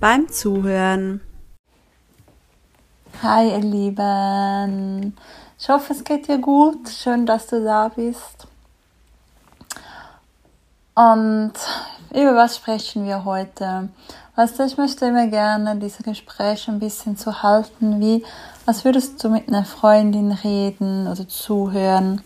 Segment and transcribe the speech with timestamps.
[0.00, 1.20] beim Zuhören.
[3.20, 5.16] Hi ihr Lieben,
[5.58, 8.46] ich hoffe es geht dir gut, schön, dass du da bist.
[10.94, 11.52] Und
[12.12, 13.88] über was sprechen wir heute?
[14.36, 18.24] Weißt du, ich möchte immer gerne diese Gespräche ein bisschen zu halten, wie
[18.66, 22.22] als würdest du mit einer Freundin reden oder zuhören.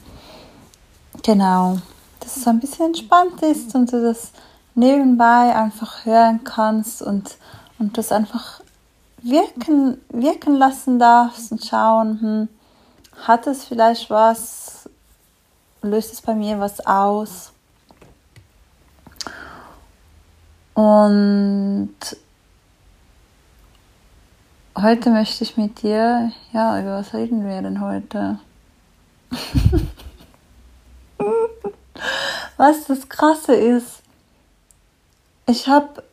[1.23, 1.79] Genau,
[2.21, 4.33] dass es ein bisschen entspannt ist und du das
[4.75, 7.37] nebenbei einfach hören kannst und
[7.83, 8.61] und das einfach
[9.23, 12.49] wirken, wirken lassen darfst und schauen, hm,
[13.27, 14.89] hat es vielleicht was,
[15.83, 17.53] löst es bei mir was aus?
[20.75, 21.97] Und
[24.79, 28.39] heute möchte ich mit dir, ja, über was reden wir denn heute?
[32.57, 34.03] was das Krasse ist,
[35.47, 36.05] ich habe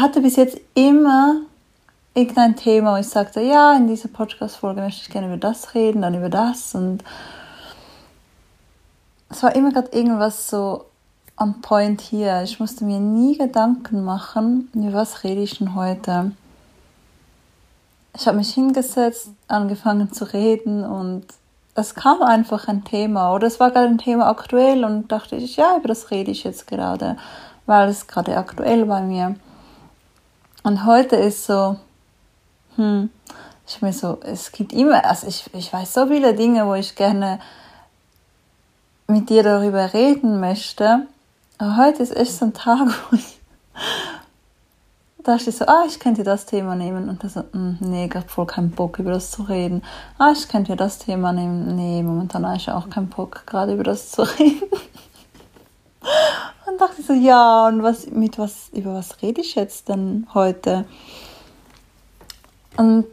[0.00, 1.40] hatte bis jetzt immer
[2.14, 6.02] irgendein Thema, wo ich sagte, ja, in dieser Podcast-Folge möchte ich gerne über das reden,
[6.02, 7.04] dann über das und
[9.28, 10.86] es war immer gerade irgendwas so
[11.36, 12.42] am Point hier.
[12.42, 16.32] Ich musste mir nie Gedanken machen, über was rede ich denn heute.
[18.14, 21.26] Ich habe mich hingesetzt, angefangen zu reden und
[21.74, 25.56] es kam einfach ein Thema oder es war gerade ein Thema aktuell und dachte ich,
[25.56, 27.18] ja, über das rede ich jetzt gerade,
[27.66, 29.34] weil es gerade aktuell bei mir.
[30.66, 31.76] Und heute ist so,
[32.74, 33.08] hm,
[33.68, 36.96] ich mir so, es gibt immer, also ich, ich weiß so viele Dinge, wo ich
[36.96, 37.38] gerne
[39.06, 41.06] mit dir darüber reden möchte.
[41.58, 43.38] Aber heute ist echt so ein Tag, wo ich
[45.22, 47.08] da dachte ich so, ah, ich könnte das Thema nehmen.
[47.08, 49.84] Und dann so, hm, nee, ich habe voll keinen Bock, über das zu reden.
[50.18, 51.76] Ah, ich könnte das Thema nehmen.
[51.76, 54.68] Nee, momentan habe ich auch keinen Bock, gerade über das zu reden.
[56.66, 60.84] Und dachte so, ja, und was, mit was, über was rede ich jetzt denn heute?
[62.76, 63.06] Und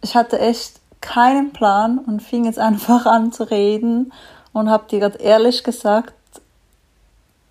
[0.00, 4.12] ich hatte echt keinen Plan und fing jetzt einfach an zu reden
[4.52, 6.14] und habe dir gerade ehrlich gesagt,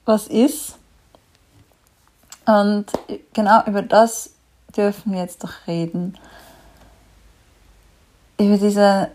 [0.06, 0.76] was ist.
[2.46, 2.86] Und
[3.34, 4.32] genau über das
[4.76, 6.18] dürfen wir jetzt doch reden.
[8.40, 9.12] Über diese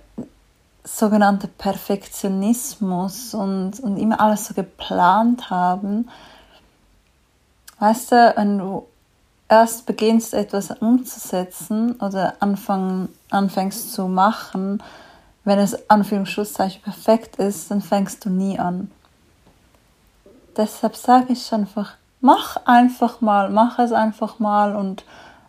[0.84, 6.08] sogenannte Perfektionismus und, und immer alles so geplant haben.
[7.78, 8.86] Weißt du, wenn du
[9.48, 14.82] erst beginnst, etwas umzusetzen oder anfang, anfängst zu machen,
[15.44, 18.90] wenn es Anführungszeichen perfekt ist, dann fängst du nie an.
[20.56, 25.04] Deshalb sage ich einfach, mach einfach mal, mach es einfach mal und,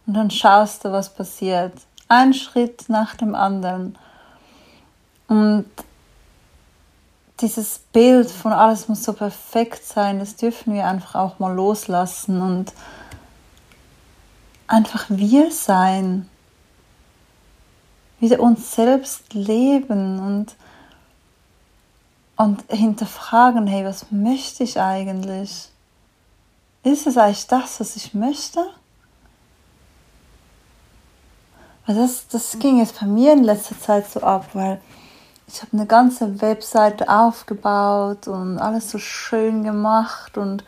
[0.06, 1.74] und dann schaust du, was passiert.
[2.08, 3.98] Ein Schritt nach dem anderen.
[5.34, 5.66] Und
[7.40, 12.40] dieses Bild von alles muss so perfekt sein, das dürfen wir einfach auch mal loslassen
[12.40, 12.72] und
[14.68, 16.30] einfach wir sein,
[18.20, 20.56] wieder uns selbst leben und,
[22.36, 25.70] und hinterfragen, hey, was möchte ich eigentlich?
[26.84, 28.64] Ist es eigentlich das, was ich möchte?
[31.88, 34.80] Weil das, das ging jetzt bei mir in letzter Zeit so ab, weil
[35.48, 40.64] ich habe eine ganze Webseite aufgebaut und alles so schön gemacht und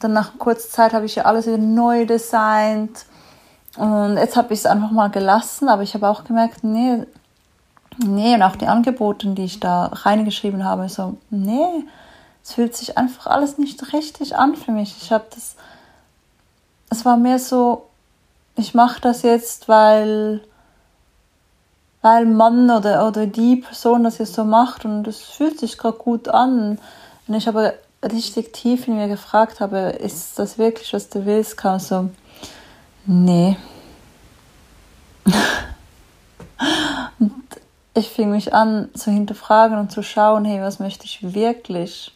[0.00, 3.06] dann nach kurzer Zeit habe ich ja alles wieder neu designt
[3.76, 7.04] und jetzt habe ich es einfach mal gelassen, aber ich habe auch gemerkt, nee,
[7.98, 11.84] nee und auch die Angebote, die ich da reingeschrieben habe, so, nee,
[12.42, 14.96] es fühlt sich einfach alles nicht richtig an für mich.
[15.00, 15.56] Ich habe das,
[16.90, 17.86] es war mehr so,
[18.56, 20.40] ich mache das jetzt, weil
[22.02, 25.98] weil Mann oder, oder die Person das jetzt so macht und es fühlt sich gerade
[25.98, 26.78] gut an.
[27.26, 31.56] Und ich aber richtig tief in mir gefragt habe, ist das wirklich, was du willst,
[31.56, 32.10] kam so,
[33.06, 33.56] nee.
[37.18, 37.32] und
[37.94, 42.14] ich fing mich an zu hinterfragen und zu schauen, hey, was möchte ich wirklich?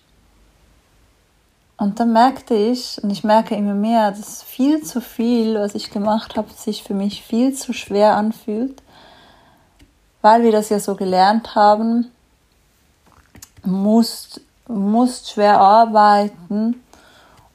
[1.76, 5.90] Und dann merkte ich, und ich merke immer mehr, dass viel zu viel, was ich
[5.90, 8.81] gemacht habe, sich für mich viel zu schwer anfühlt
[10.23, 12.11] weil wir das ja so gelernt haben,
[13.65, 16.83] musst, musst schwer arbeiten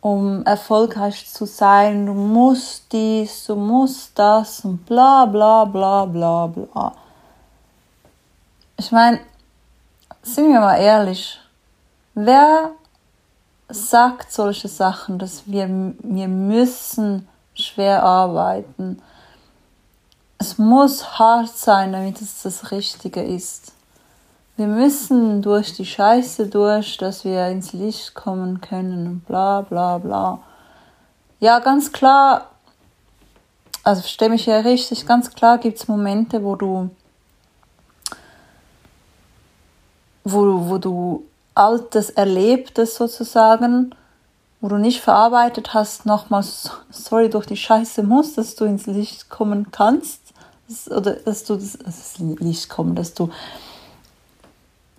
[0.07, 2.05] um erfolgreich zu sein.
[2.05, 6.93] Du musst dies, du musst das und bla bla bla bla bla.
[8.77, 9.19] Ich meine,
[10.21, 11.39] sind wir mal ehrlich,
[12.13, 12.71] wer
[13.69, 19.01] sagt solche Sachen, dass wir, wir müssen schwer arbeiten.
[20.39, 23.73] Es muss hart sein, damit es das Richtige ist.
[24.55, 29.99] Wir müssen durch die Scheiße durch, dass wir ins Licht kommen können und bla bla
[29.99, 30.39] bla.
[31.39, 32.49] Ja, ganz klar,
[33.83, 36.89] also verstehe mich ja richtig, ganz klar gibt es Momente, wo du,
[40.23, 43.95] wo, wo du Altes, Erlebtes sozusagen,
[44.59, 49.29] wo du nicht verarbeitet hast, nochmals, sorry, durch die Scheiße musst, dass du ins Licht
[49.29, 50.26] kommen kannst,
[50.89, 53.29] oder dass du das, das Licht kommen, dass du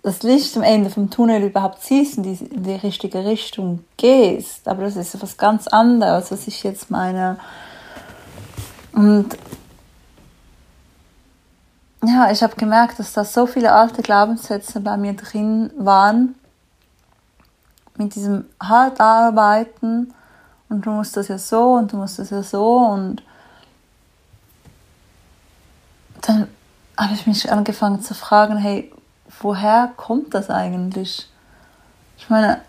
[0.01, 4.67] das Licht am Ende vom Tunnel überhaupt siehst und in die richtige Richtung gehst.
[4.67, 7.37] Aber das ist etwas ganz anderes, was ich jetzt meine.
[8.93, 9.37] Und
[12.05, 16.35] ja, ich habe gemerkt, dass da so viele alte Glaubenssätze bei mir drin waren,
[17.97, 20.13] mit diesem hart arbeiten
[20.69, 23.21] und du musst das ja so und du musst das ja so und
[26.21, 26.47] dann
[26.97, 28.91] habe ich mich angefangen zu fragen, hey,
[29.41, 31.29] woher kommt das eigentlich?
[32.17, 32.61] Ich meine,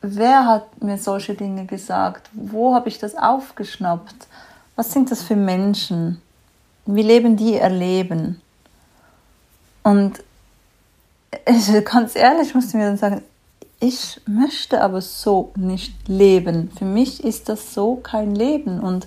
[0.00, 2.30] wer hat mir solche Dinge gesagt?
[2.32, 4.28] Wo habe ich das aufgeschnappt?
[4.76, 6.20] Was sind das für Menschen?
[6.86, 8.40] Wie leben die ihr Leben?
[9.82, 10.22] Und
[11.46, 13.22] ich, ganz ehrlich musste mir dann sagen,
[13.80, 16.70] ich möchte aber so nicht leben.
[16.78, 18.80] Für mich ist das so kein Leben.
[18.80, 19.06] Und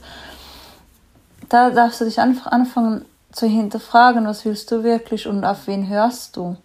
[1.49, 5.87] da darfst du dich einfach anfangen zu hinterfragen, was willst du wirklich und auf wen
[5.87, 6.57] hörst du?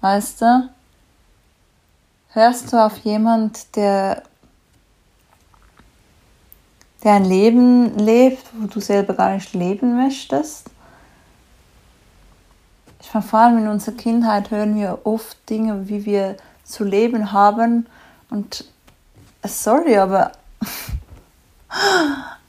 [0.00, 0.68] Weißt du?
[2.30, 4.22] Hörst du auf jemand, der,
[7.04, 10.70] der ein Leben lebt, wo du selber gar nicht leben möchtest?
[13.00, 17.32] Ich meine, vor allem in unserer Kindheit hören wir oft Dinge, wie wir zu leben
[17.32, 17.86] haben.
[18.30, 18.64] Und
[19.44, 20.32] sorry, aber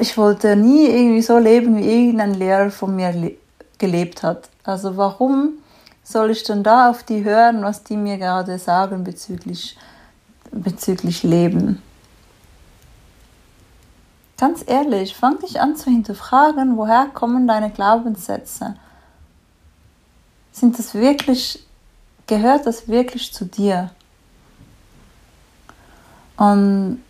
[0.00, 3.32] ich wollte nie irgendwie so leben, wie irgendein Lehrer von mir
[3.78, 4.48] gelebt hat.
[4.64, 5.54] Also warum
[6.02, 9.76] soll ich denn da auf die hören, was die mir gerade sagen bezüglich,
[10.50, 11.82] bezüglich Leben?
[14.38, 18.76] Ganz ehrlich, fang dich an zu hinterfragen, woher kommen deine Glaubenssätze?
[20.52, 21.64] Sind das wirklich
[22.28, 23.90] gehört das wirklich zu dir?
[26.36, 27.02] Und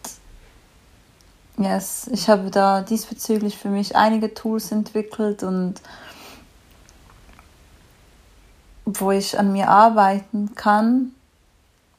[1.58, 5.80] yes, ich habe da diesbezüglich für mich einige Tools entwickelt und
[8.84, 11.12] wo ich an mir arbeiten kann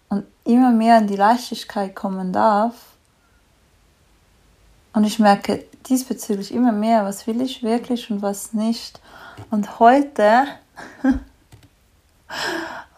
[0.09, 2.73] und immer mehr in die Leichtigkeit kommen darf.
[4.93, 8.99] Und ich merke diesbezüglich immer mehr, was will ich wirklich und was nicht.
[9.51, 10.47] Und heute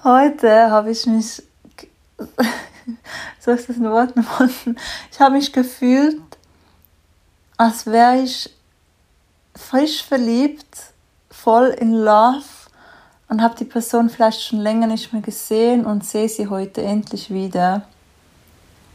[0.03, 1.43] Heute habe ich mich,
[3.39, 4.77] soll ich das in Worten fassen?
[5.11, 6.21] Ich habe mich gefühlt,
[7.61, 8.49] als wäre ich
[9.55, 10.77] frisch verliebt,
[11.29, 12.41] voll in Love
[13.27, 17.29] und habe die Person vielleicht schon länger nicht mehr gesehen und sehe sie heute endlich
[17.29, 17.83] wieder.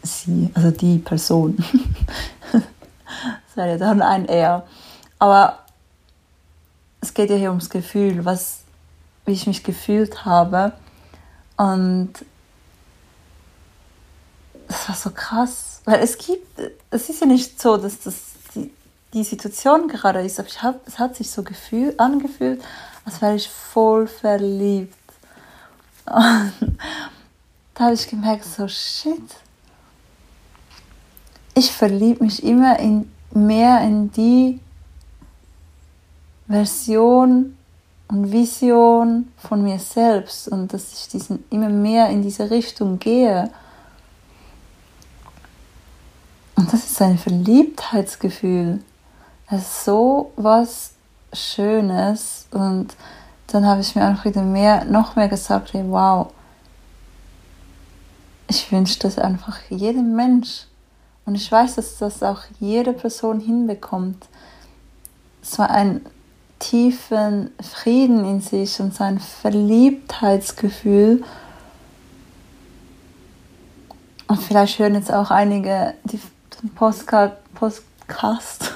[0.03, 1.65] Sie, also die Person.
[2.51, 2.63] das
[3.55, 4.67] wäre ja dann ein Er.
[5.21, 5.61] Aber
[7.01, 8.63] es geht ja hier ums Gefühl, was,
[9.27, 10.73] wie ich mich gefühlt habe.
[11.57, 12.15] Und
[14.67, 18.26] das war so krass, weil es gibt, es ist ja nicht so, dass das
[19.17, 22.63] die, Situation gerade ist, aber hab, es hat sich so gefühl, angefühlt,
[23.05, 24.95] als wäre ich voll verliebt.
[26.07, 26.79] Und
[27.75, 29.23] da habe ich gemerkt, so shit,
[31.55, 34.61] ich verliebe mich immer in, mehr in die
[36.47, 37.57] Version
[38.09, 43.51] und Vision von mir selbst und dass ich diesen immer mehr in diese Richtung gehe.
[46.55, 48.81] Und das ist ein Verliebtheitsgefühl.
[49.49, 50.93] Das ist so was
[51.33, 52.47] Schönes.
[52.51, 52.89] Und
[53.49, 56.33] dann habe ich mir einfach wieder mehr, noch mehr gesagt, hey, wow,
[58.49, 60.67] ich wünsche das einfach jedem Mensch.
[61.25, 64.27] Und ich weiß, dass das auch jede Person hinbekommt.
[65.43, 66.07] Es war ein
[66.59, 71.23] tiefen Frieden in sich und sein Verliebtheitsgefühl.
[74.29, 76.19] Und vielleicht hören jetzt auch einige die,
[76.75, 77.37] Postcard,
[78.07, 78.73] Podcast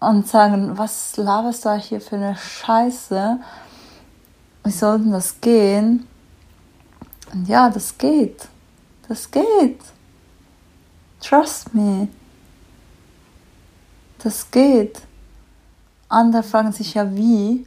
[0.00, 3.38] und sagen, was laberst du hier für eine Scheiße?
[4.64, 6.06] Wie soll denn das gehen?
[7.32, 8.48] Und ja, das geht.
[9.08, 9.80] Das geht.
[11.20, 12.08] Trust me.
[14.22, 15.00] Das geht.
[16.08, 17.66] Andere fragen sich ja wie.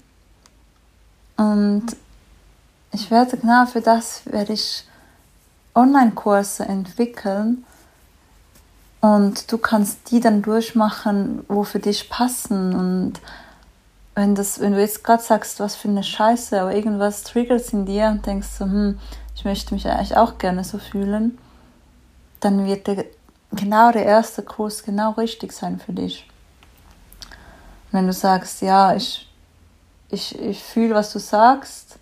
[1.37, 1.85] Und
[2.91, 4.85] ich werde genau für das werde ich
[5.73, 7.65] Online-Kurse entwickeln
[9.01, 13.13] und du kannst die dann durchmachen, wo für dich passen und
[14.13, 17.85] wenn, das, wenn du jetzt gerade sagst, was für eine Scheiße, aber irgendwas triggert in
[17.85, 18.99] dir und denkst so, hm,
[19.35, 21.37] ich möchte mich eigentlich auch gerne so fühlen,
[22.39, 23.05] dann wird der,
[23.51, 26.27] genau der erste Kurs genau richtig sein für dich.
[27.91, 29.29] wenn du sagst, ja, ich,
[30.09, 31.97] ich, ich fühle, was du sagst,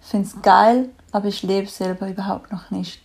[0.00, 3.02] finde es geil, aber ich lebe selber überhaupt noch nicht.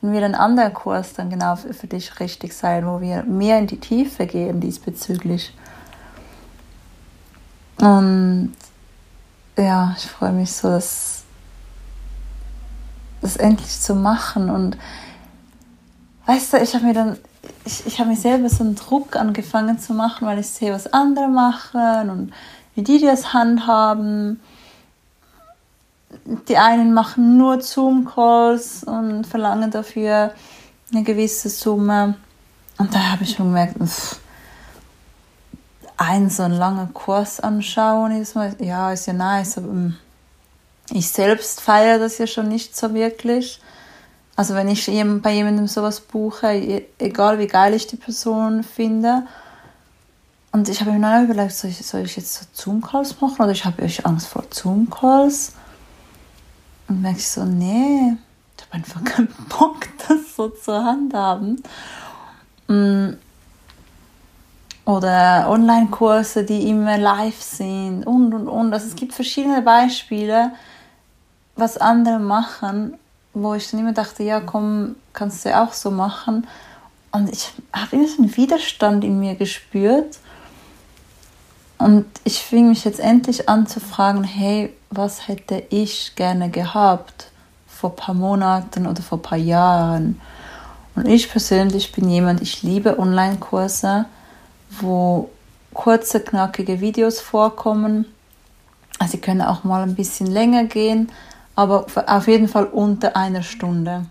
[0.00, 3.58] Dann wird ein anderer Kurs dann genau für, für dich richtig sein, wo wir mehr
[3.58, 5.52] in die Tiefe gehen diesbezüglich.
[7.80, 8.54] Und
[9.56, 11.24] ja, ich freue mich so, das,
[13.20, 14.50] das endlich zu machen.
[14.50, 14.78] Und
[16.26, 17.16] weißt du, ich habe mir dann,
[17.64, 20.92] ich, ich habe mir selber so einen Druck angefangen zu machen, weil ich sehe, was
[20.92, 22.32] andere machen und
[22.76, 24.40] wie die das handhaben.
[26.48, 30.32] Die einen machen nur Zoom-Calls und verlangen dafür
[30.92, 32.16] eine gewisse Summe.
[32.76, 34.20] Und da habe ich schon gemerkt, pff,
[35.96, 39.96] einen so einen langen Kurs anschauen, ist ja, ist ja nice, aber mm,
[40.90, 43.60] ich selbst feiere das ja schon nicht so wirklich.
[44.36, 49.24] Also wenn ich bei jemandem sowas buche, egal wie geil ich die Person finde,
[50.52, 53.52] und ich habe mir dann überlegt, soll ich, soll ich jetzt so Zoom-Calls machen oder
[53.52, 55.52] ich habe euch Angst vor Zoom-Calls?
[56.88, 58.16] Und merke ich so, nee,
[58.56, 61.62] ich habe einfach keinen Bock, das so zur Hand haben.
[62.66, 63.14] Mm,
[64.84, 68.72] oder Online-Kurse, die immer live sind und und und.
[68.72, 70.52] Also es gibt verschiedene Beispiele,
[71.56, 72.96] was andere machen,
[73.34, 76.46] wo ich dann immer dachte, ja komm, kannst du auch so machen.
[77.12, 80.18] Und ich habe immer so einen Widerstand in mir gespürt.
[81.78, 87.30] Und ich fing mich jetzt endlich an zu fragen, hey, was hätte ich gerne gehabt
[87.66, 90.20] vor ein paar Monaten oder vor ein paar Jahren?
[90.96, 94.06] Und ich persönlich bin jemand, ich liebe Online-Kurse
[94.70, 95.30] wo
[95.74, 98.06] kurze, knackige Videos vorkommen.
[98.98, 101.10] Also sie können auch mal ein bisschen länger gehen,
[101.54, 104.06] aber auf jeden Fall unter einer Stunde.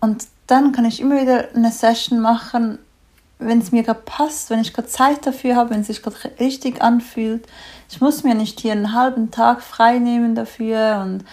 [0.00, 2.78] Und dann kann ich immer wieder eine Session machen,
[3.40, 6.16] wenn es mir gerade passt, wenn ich gerade Zeit dafür habe, wenn es sich gerade
[6.38, 7.46] richtig anfühlt.
[7.88, 11.24] Ich muss mir nicht hier einen halben Tag frei nehmen dafür und,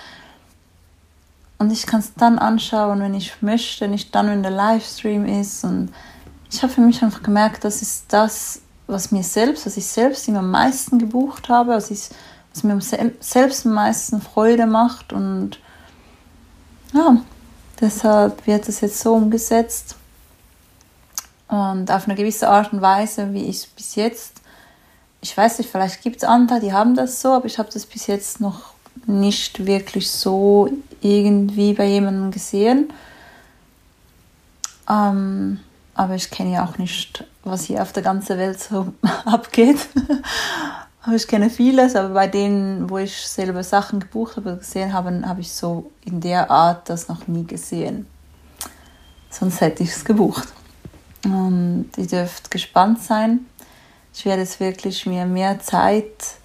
[1.60, 5.66] und ich kann es dann anschauen, wenn ich möchte, nicht dann, wenn der Livestream ist.
[5.66, 5.92] Und
[6.50, 10.28] ich habe für mich einfach gemerkt, das ist das, was mir selbst, was ich selbst
[10.28, 12.10] immer am meisten gebucht habe, was, ich,
[12.54, 12.80] was mir
[13.20, 15.12] selbst am meisten Freude macht.
[15.12, 15.60] Und
[16.94, 17.18] ja,
[17.82, 19.98] deshalb wird es jetzt so umgesetzt
[21.48, 24.42] und auf eine gewisse Art und Weise, wie ich es bis jetzt,
[25.22, 27.86] ich weiß nicht, vielleicht gibt es andere, die haben das so, aber ich habe das
[27.86, 28.74] bis jetzt noch
[29.06, 30.70] nicht wirklich so
[31.02, 32.94] irgendwie bei jemandem gesehen.
[34.90, 35.60] Ähm,
[35.96, 38.94] aber ich kenne ja auch nicht, was hier auf der ganzen Welt so
[39.26, 39.88] abgeht.
[41.02, 45.24] aber ich kenne vieles, aber bei denen, wo ich selber Sachen gebucht habe, gesehen habe,
[45.26, 48.08] habe ich so in der Art das noch nie gesehen.
[49.30, 50.48] Sonst hätte ich es gebucht.
[51.28, 53.46] Und ihr dürft gespannt sein.
[54.14, 56.36] Ich werde jetzt wirklich mir mehr Zeit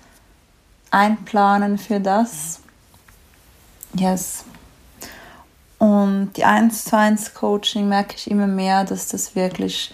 [0.91, 2.61] einplanen für das.
[3.95, 4.45] Yes,
[5.83, 9.93] und die 1 zu 1 Coaching merke ich immer mehr, dass das wirklich,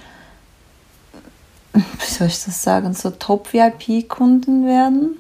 [1.73, 5.17] wie soll ich das sagen, so Top-VIP-Kunden werden.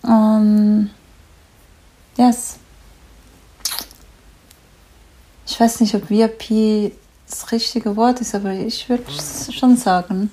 [0.00, 0.88] Um,
[2.16, 2.56] yes.
[5.46, 6.94] Ich weiß nicht, ob VIP
[7.32, 10.30] das richtige Wort ist, aber ich würde es schon sagen.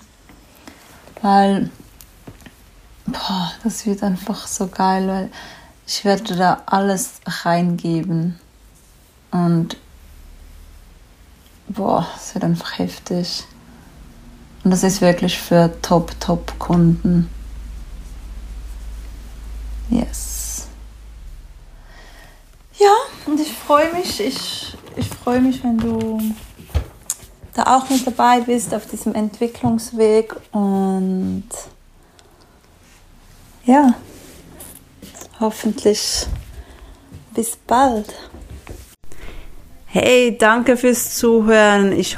[1.22, 1.70] Weil,
[3.06, 5.32] boah, das wird einfach so geil, weil
[5.88, 8.38] ich werde da alles reingeben.
[9.32, 9.78] Und
[11.70, 13.46] boah, es wird einfach heftig.
[14.64, 17.30] Und das ist wirklich für Top, Top Kunden.
[19.90, 20.68] Yes.
[22.78, 22.94] Ja,
[23.26, 26.20] und ich freue mich, ich, ich freue mich, wenn du
[27.60, 31.44] da auch mit dabei bist auf diesem Entwicklungsweg und
[33.66, 33.94] ja,
[35.40, 36.26] hoffentlich
[37.36, 38.14] bis bald.
[39.86, 41.92] Hey, danke fürs Zuhören.
[41.92, 42.18] Ich